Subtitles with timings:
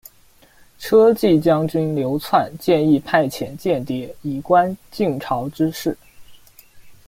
[0.79, 5.95] 车骑将军刘纂建议派遣间谍，以观晋朝之势。